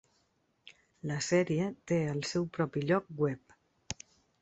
[1.11, 3.59] La sèrie té el seu propi lloc web.